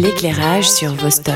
[0.00, 1.34] L'éclairage sur Vostok.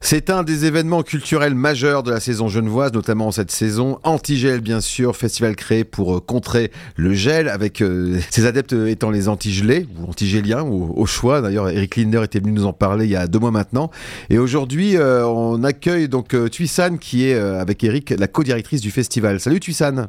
[0.00, 4.00] C'est un des événements culturels majeurs de la saison genevoise, notamment cette saison.
[4.02, 9.10] Antigel, bien sûr, festival créé pour euh, contrer le gel, avec euh, ses adeptes étant
[9.10, 11.40] les antigelés, ou antigéliens, ou, au choix.
[11.40, 13.92] D'ailleurs, Eric Linder était venu nous en parler il y a deux mois maintenant.
[14.28, 19.38] Et aujourd'hui, euh, on accueille donc Tuissan, qui est, avec Eric, la co-directrice du festival.
[19.38, 20.08] Salut Tuissan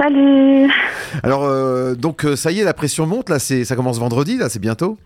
[0.00, 0.70] Salut
[1.24, 4.98] Alors, donc, ça y est, la pression monte, là, ça commence vendredi, là, c'est bientôt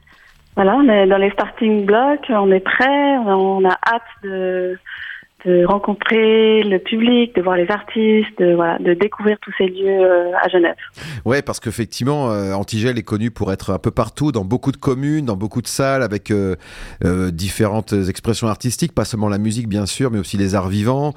[0.54, 4.78] voilà, on est dans les starting blocks, on est prêt, on a hâte de,
[5.44, 9.88] de rencontrer le public, de voir les artistes, de, voilà, de découvrir tous ces lieux
[9.88, 10.76] euh, à Genève.
[11.24, 14.76] Ouais, parce qu'effectivement, euh, Antigel est connu pour être un peu partout, dans beaucoup de
[14.76, 16.56] communes, dans beaucoup de salles, avec euh,
[17.30, 21.14] différentes expressions artistiques, pas seulement la musique bien sûr, mais aussi les arts vivants,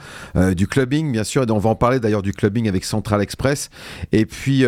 [0.56, 1.44] du clubbing bien sûr.
[1.44, 3.70] Et on va en parler d'ailleurs du clubbing avec Central Express.
[4.12, 4.64] Et puis,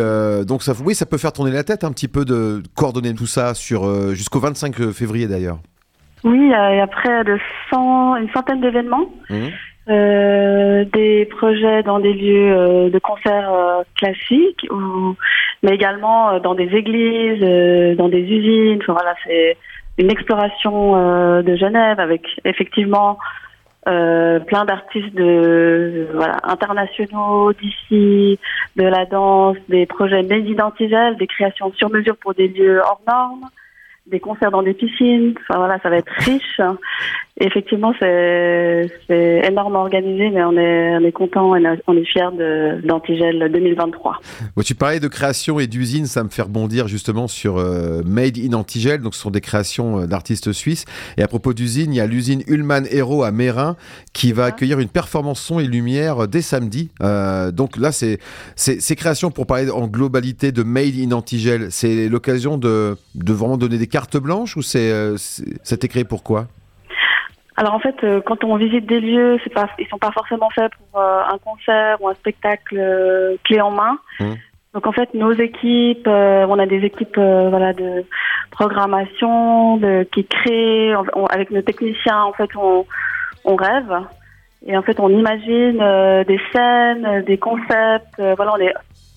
[0.46, 3.26] donc ça, oui, ça peut faire tourner la tête un petit peu de coordonner tout
[3.26, 5.58] ça sur jusqu'au 25 février d'ailleurs.
[6.24, 7.38] Oui, il y a près de
[7.70, 9.34] 100, une centaine d'événements, mmh.
[9.88, 15.14] euh, des projets dans des lieux euh, de concerts euh, classiques, ou,
[15.62, 17.40] mais également euh, dans des églises,
[17.96, 18.78] dans des usines.
[18.82, 19.56] Enfin, voilà, c'est
[19.98, 23.18] une exploration de Genève avec effectivement
[23.84, 28.38] plein d'artistes de voilà internationaux d'ici,
[28.76, 30.44] de la danse, des projets made
[31.18, 33.48] des créations sur mesure pour des lieux hors normes
[34.10, 35.34] des concerts dans des piscines.
[35.40, 36.60] Enfin voilà, ça va être riche.
[37.40, 38.90] Effectivement, c'est
[39.44, 41.54] énormément organisé, mais on est, on est content
[41.86, 42.32] on est fier
[42.84, 44.20] d'Antigel 2023.
[44.64, 48.52] tu parlais de création et d'usine, ça me fait rebondir justement sur euh, Made in
[48.52, 49.00] Antigel.
[49.00, 50.84] Donc, ce sont des créations euh, d'artistes suisses.
[51.16, 53.76] Et à propos d'usine, il y a l'usine Ullman Hero à Mérin
[54.12, 56.90] qui va accueillir une performance son et lumière dès samedi.
[57.02, 58.18] Euh, donc là, c'est
[58.56, 63.56] ces créations, pour parler en globalité de Made in Antigel, c'est l'occasion de, de vraiment
[63.56, 64.92] donner des carte blanche ou c'est
[65.62, 66.48] c'était créé pourquoi
[67.58, 70.48] alors en fait, euh, quand on visite des lieux, c'est pas, ils sont pas forcément
[70.50, 73.98] faits pour euh, un concert ou un spectacle euh, clé en main.
[74.20, 74.34] Mmh.
[74.74, 78.04] Donc en fait, nos équipes, on a des équipes voilà de
[78.52, 80.94] programmation, de, qui créent
[81.30, 82.22] avec nos techniciens.
[82.22, 82.86] En fait, on,
[83.44, 83.92] on rêve
[84.64, 85.78] et en fait, on imagine
[86.28, 88.20] des scènes, des concepts.
[88.36, 88.74] voilà, on est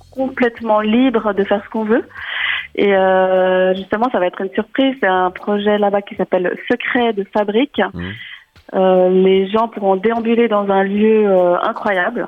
[0.09, 2.07] complètement libre de faire ce qu'on veut.
[2.73, 2.95] Et
[3.75, 4.95] justement, ça va être une surprise.
[5.01, 7.79] C'est un projet là-bas qui s'appelle Secret de fabrique.
[7.93, 8.09] Mmh.
[8.73, 12.27] Euh, les gens pourront déambuler dans un lieu euh, incroyable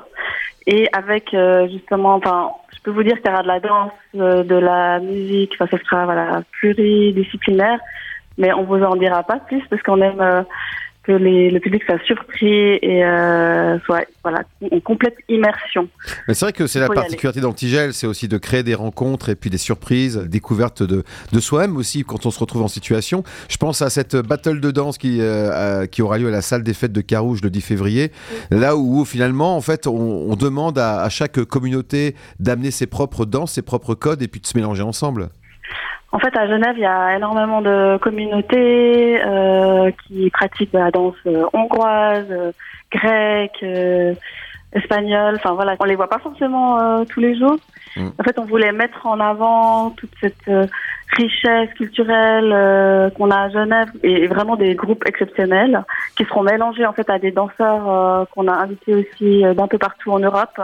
[0.66, 3.92] et avec euh, justement, enfin, je peux vous dire qu'il y aura de la danse,
[4.16, 5.52] euh, de la musique.
[5.58, 7.78] Enfin, ce sera voilà pluridisciplinaire,
[8.36, 10.44] mais on vous en dira pas plus parce qu'on aime
[11.04, 15.88] que le public soit surpris et euh, soit voilà, en complète immersion.
[16.26, 19.34] Mais c'est vrai que c'est la particularité d'Antigel, c'est aussi de créer des rencontres et
[19.34, 23.22] puis des surprises, découvertes de, de soi-même aussi quand on se retrouve en situation.
[23.48, 26.62] Je pense à cette battle de danse qui, euh, qui aura lieu à la salle
[26.62, 28.10] des fêtes de Carouge le 10 février,
[28.50, 33.52] là où, finalement, en fait, on, demande à, à chaque communauté d'amener ses propres danses,
[33.52, 35.28] ses propres codes et puis de se mélanger ensemble.
[36.14, 41.16] En fait, à Genève, il y a énormément de communautés euh, qui pratiquent la danse
[41.26, 42.52] euh, hongroise, euh,
[42.92, 44.14] grecque, euh,
[44.72, 45.34] espagnole.
[45.34, 47.56] Enfin voilà, on les voit pas forcément tous les jours.
[47.96, 48.10] Mm.
[48.16, 50.48] En fait, on voulait mettre en avant toute cette
[51.16, 55.82] richesse culturelle qu'on a à Genève et, vraiment des groupes exceptionnels
[56.16, 60.12] qui seront mélangés en fait à des danseurs qu'on a invités aussi d'un peu partout
[60.12, 60.60] en Europe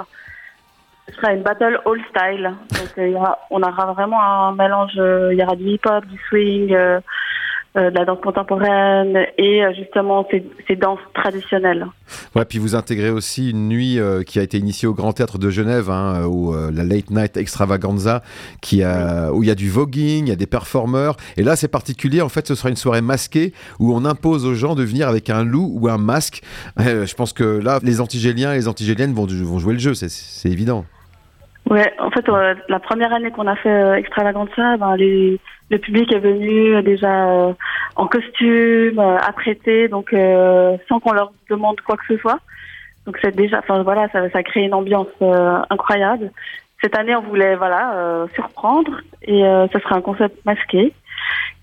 [1.11, 2.55] ce sera une battle all style.
[2.71, 3.15] Donc, euh,
[3.51, 4.93] on aura vraiment un mélange.
[4.97, 7.01] Euh, il y aura du hip-hop, du swing, euh,
[7.77, 11.87] de la danse contemporaine et justement ces, danses traditionnelles.
[12.35, 15.51] Ouais, puis vous intégrez aussi une nuit qui a été initiée au Grand Théâtre de
[15.51, 18.23] Genève, hein, où la Late Night Extravaganza,
[18.61, 21.17] qui a, où il y a du voguing, il y a des performeurs.
[21.37, 22.21] Et là, c'est particulier.
[22.23, 25.31] En fait, ce sera une soirée masquée où on impose aux gens de venir avec
[25.31, 26.43] un loup ou un masque.
[26.77, 30.49] je pense que là, les antigéliens et les antigéliennes vont, vont jouer le jeu, c'est
[30.49, 30.85] évident.
[31.71, 35.39] Ouais, en fait, euh, la première année qu'on a fait euh, Extravaganza, ben, les,
[35.71, 37.53] le public est venu euh, déjà euh,
[37.95, 40.11] en costume, apprêté, donc
[40.89, 42.41] sans qu'on leur demande quoi que ce soit.
[43.07, 45.09] Donc c'est déjà, enfin voilà, ça, ça crée une ambiance
[45.71, 46.33] incroyable.
[46.83, 49.43] Cette année, on voulait voilà surprendre et
[49.73, 50.93] ce sera un concept masqué.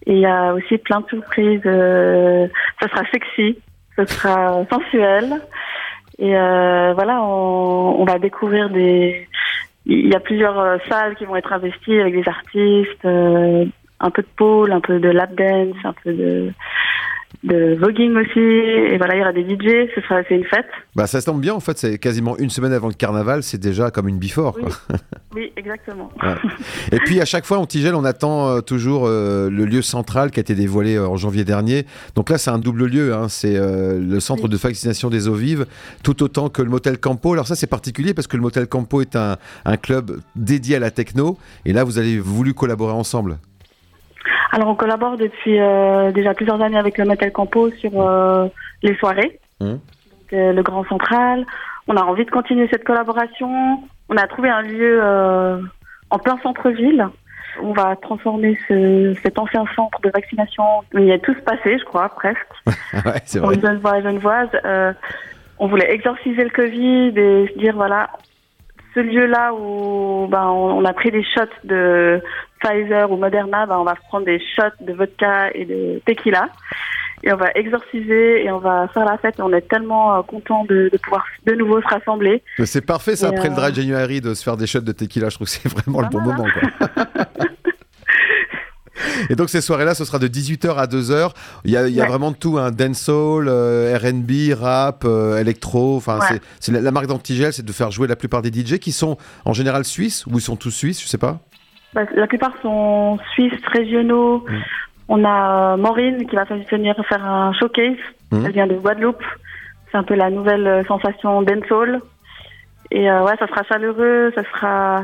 [0.06, 1.62] Et il y a aussi plein de surprises.
[1.64, 3.58] ça sera sexy,
[3.96, 5.42] ce sera sensuel.
[6.20, 9.28] Et voilà, on, on va découvrir des
[9.88, 13.66] il y a plusieurs euh, salles qui vont être investies avec des artistes, euh,
[14.00, 16.52] un peu de pôle, un peu de lap dance, un peu de
[17.44, 18.40] de voguing aussi.
[18.40, 20.68] Et voilà, il y aura des DJ, ce sera, c'est une fête.
[20.96, 23.92] Bah, ça tombe bien, en fait, c'est quasiment une semaine avant le carnaval, c'est déjà
[23.92, 24.58] comme une before.
[24.58, 24.72] Oui,
[25.38, 26.10] oui exactement.
[26.92, 30.32] Et puis, à chaque fois, en Tigel, on attend euh, toujours euh, le lieu central
[30.32, 31.86] qui a été dévoilé euh, en janvier dernier.
[32.16, 33.30] Donc là, c'est un double lieu, hein.
[33.30, 35.66] c'est le centre de vaccination des eaux vives,
[36.04, 37.34] tout autant que le Motel Campo.
[37.34, 40.80] Alors ça, c'est particulier parce que le Motel Campo est un, un club dédié à
[40.80, 41.38] la techno.
[41.66, 43.38] Et là, vous avez voulu collaborer ensemble.
[44.52, 45.58] Alors on collabore depuis
[46.14, 47.92] déjà plusieurs années avec le Metal Campo sur
[48.84, 49.66] les soirées, mmh.
[49.66, 49.80] donc,
[50.34, 51.46] euh, le Grand Central.
[51.88, 53.84] On a envie de continuer cette collaboration.
[54.10, 55.02] On a trouvé un lieu
[56.10, 57.08] en plein centre-ville.
[57.62, 60.64] On va transformer ce, cet ancien centre de vaccination.
[60.94, 62.48] Il y a tout se passé, je crois, presque.
[62.66, 63.56] ouais, c'est vrai.
[63.56, 64.50] Genevois Genevoise.
[65.60, 68.10] on voulait exorciser le Covid et se dire, voilà,
[68.98, 72.20] ce lieu-là où ben, on, a pris des shots de
[72.60, 76.50] Pfizer ou Moderna, ben, on va prendre des shots de vodka et de tequila
[77.24, 79.40] et on va exorciser et on va faire la fête.
[79.40, 82.44] on est tellement euh, content de, pouvoir de nouveau se rassembler.
[82.66, 85.30] C'est parfait, ça, après le dry euh, January, de se faire des shots de tequila.
[85.30, 86.46] Je trouve que c'est vraiment le bon moment.
[89.30, 91.32] Et donc ces soirées-là, ce sera de 18h à 2h.
[91.66, 92.72] Il y a, il y a vraiment de tout, un hein.
[92.72, 95.98] dancehall, euh, R&B, rap, euh, électro.
[95.98, 96.20] Enfin,
[96.60, 99.54] c'est la, marque d'Antigel, c'est de faire jouer la plupart des DJ qui sont en
[99.54, 101.40] général suisses ou ils sont tous suisses, je sais pas.
[101.94, 104.46] Bah, la plupart sont suisses, régionaux.
[104.48, 104.62] Mm.
[105.10, 107.98] On a euh, Maureen qui va venir faire un showcase.
[108.32, 108.46] Mm.
[108.46, 109.24] Elle vient de Guadeloupe.
[109.92, 112.02] C'est un peu la nouvelle sensation dancehall.
[112.92, 115.04] Et ouais, ça sera chaleureux, ça sera,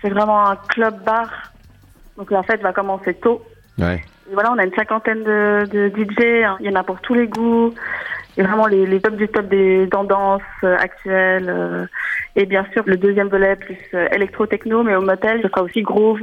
[0.00, 1.52] c'est vraiment un club bar.
[2.16, 3.42] Donc la fête va commencer tôt.
[3.78, 4.02] Ouais.
[4.30, 6.44] Et voilà, on a une cinquantaine de, de DJ.
[6.44, 6.56] Hein.
[6.60, 7.72] Il y en a pour tous les goûts.
[8.36, 11.48] Et vraiment les, les top du top des tendances euh, actuelles.
[11.48, 11.86] Euh,
[12.34, 15.82] et bien sûr, le deuxième volet plus euh, électro-techno, mais au motel, ce sera aussi
[15.82, 16.20] groove.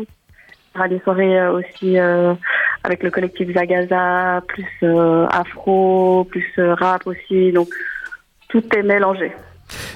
[0.75, 4.87] Aura des soirées aussi avec le collectif Zagaza, plus
[5.29, 7.51] afro, plus rap aussi.
[7.51, 7.69] Donc,
[8.47, 9.33] tout est mélangé.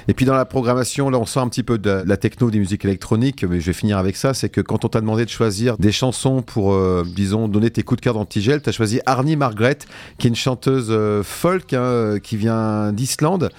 [0.08, 2.58] Et puis dans la programmation, là, on sent un petit peu de la techno, des
[2.58, 4.34] musiques électroniques, mais je vais finir avec ça.
[4.34, 7.82] C'est que quand on t'a demandé de choisir des chansons pour, euh, disons, donner tes
[7.82, 9.78] coups de cœur d'Antigel, tu as choisi Arnie Margaret,
[10.18, 13.50] qui est une chanteuse euh, folk hein, euh, qui vient d'Islande.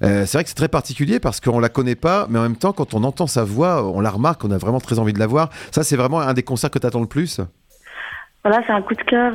[0.00, 2.72] C'est vrai que c'est très particulier parce qu'on la connaît pas, mais en même temps,
[2.72, 5.26] quand on entend sa voix, on la remarque, on a vraiment très envie de la
[5.26, 5.50] voir.
[5.70, 7.40] Ça, c'est vraiment un des concerts que tu attends le plus?
[8.42, 9.32] Voilà, c'est un coup de cœur.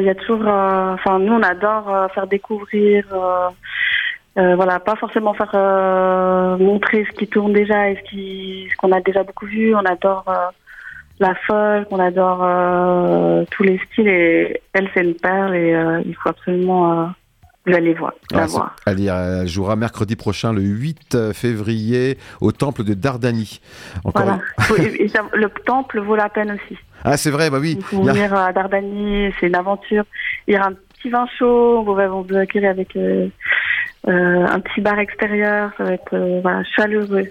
[0.00, 0.40] Il y a toujours.
[0.40, 3.04] Nous, on adore faire découvrir
[4.38, 8.92] euh, voilà, pas forcément faire euh, montrer ce qui tourne déjà et ce ce qu'on
[8.92, 9.74] a déjà beaucoup vu.
[9.74, 10.50] On adore euh,
[11.18, 15.72] la folk, on adore tous les styles et elle c'est une perle et
[16.06, 17.10] il faut absolument
[17.74, 18.12] aller voir.
[18.30, 18.76] La voir.
[18.86, 23.60] Elle, jouera mercredi prochain, le 8 février, au temple de Dardani.
[24.04, 24.40] voilà.
[24.68, 26.78] le temple vaut la peine aussi.
[27.04, 27.78] Ah, c'est vrai, bah oui.
[27.92, 30.04] Venir à Dardani, c'est une aventure.
[30.46, 33.28] Il y aura un petit vin chaud, on va vous accueillir avec euh,
[34.04, 37.28] un petit bar extérieur, ça va être euh, chaleureux.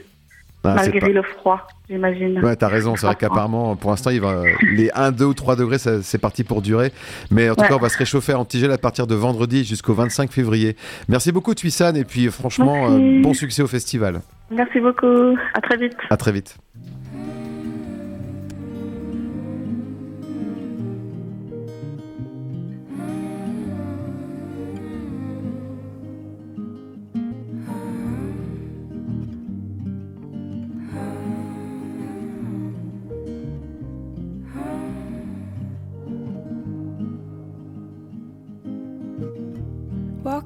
[0.64, 2.44] Ah, malgré le froid, j'imagine.
[2.44, 2.96] Ouais, t'as raison.
[2.96, 6.44] C'est vrai qu'apparemment, pour l'instant, il va, les 1, 2 ou 3 degrés, c'est parti
[6.44, 6.92] pour durer.
[7.32, 9.94] Mais en tout cas, on va se réchauffer à Antigel à partir de vendredi jusqu'au
[9.94, 10.76] 25 février.
[11.08, 11.96] Merci beaucoup, Tuissan.
[11.96, 14.22] Et puis, franchement, euh, bon succès au festival.
[14.52, 15.38] Merci beaucoup.
[15.54, 15.96] À très vite.
[16.10, 16.58] À très vite.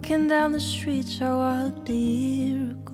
[0.01, 2.93] Walking down the streets I walked a year ago.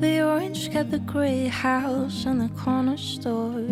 [0.00, 3.64] The orange got the gray house and the corner store.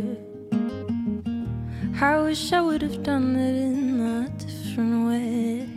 [2.00, 5.68] I wish I would have done it in a different way.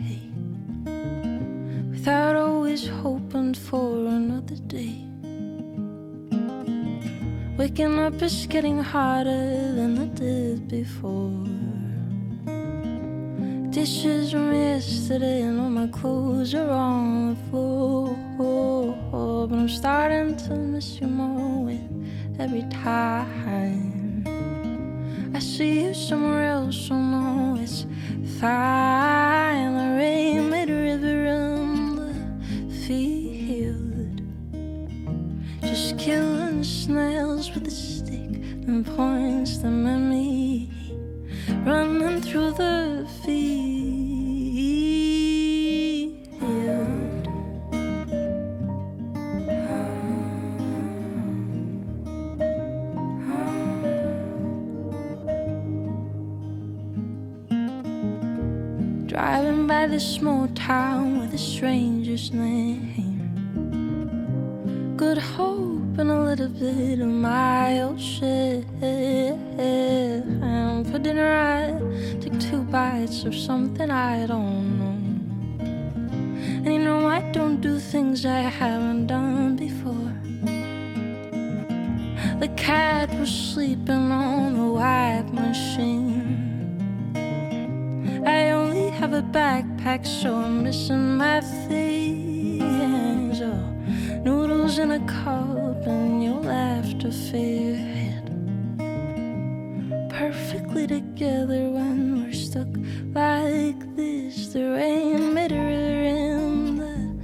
[1.90, 4.94] Without always hoping for another day.
[7.58, 11.69] Waking up is getting harder than it did before.
[13.70, 18.16] Dishes from yesterday and all my clothes are on the floor.
[19.48, 21.80] But I'm starting to miss you more with
[22.40, 24.24] every time.
[25.32, 27.86] I see you somewhere else, so no, it's
[28.40, 29.74] fine.
[29.76, 34.20] The rain made a river on the field.
[35.62, 38.34] Just killing snails with a stick
[38.66, 40.72] and points them at me.
[41.64, 43.59] Running through the field.
[61.32, 63.30] A stranger's name.
[64.96, 68.64] Good hope and a little bit of my old shit.
[68.82, 71.78] And for dinner, I
[72.20, 74.96] took two bites of something I don't know.
[76.64, 80.12] And you know, I don't do things I haven't done before.
[82.40, 86.19] The cat was sleeping on the wipe machine.
[89.12, 93.40] A backpack, so I'm missing my things.
[93.42, 93.74] Oh,
[94.24, 98.24] noodles in a cup and your laughter fit
[100.08, 102.68] perfectly together when we're stuck
[103.12, 104.52] like this.
[104.52, 107.18] The rain river in the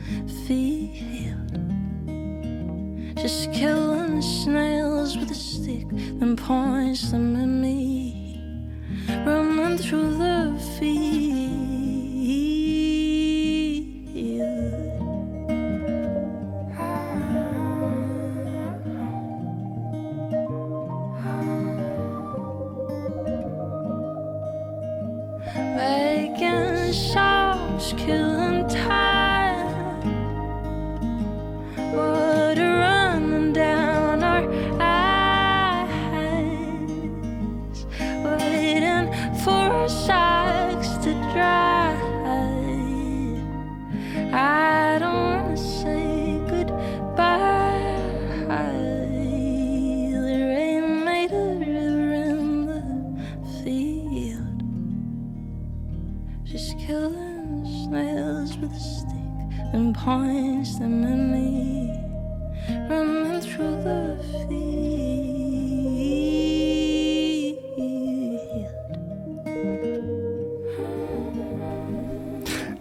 [0.45, 1.53] field,
[3.17, 5.87] just killing the snails with a stick,
[6.19, 8.43] then points them at me,
[9.25, 11.26] running through the field.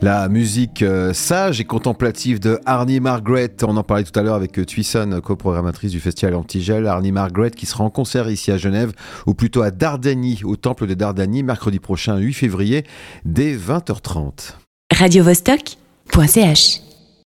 [0.06, 4.36] La musique euh, sage et contemplative de Arnie Margaret, on en parlait tout à l'heure
[4.36, 6.86] avec euh, Tuisson, coprogrammatrice du festival Antigel.
[6.86, 8.92] Arnie Margaret qui sera en concert ici à Genève,
[9.26, 12.86] ou plutôt à Dardanie, au temple de Dardanie, mercredi prochain, 8 février,
[13.26, 14.54] dès 20h30.
[14.96, 16.82] radiovostok.ch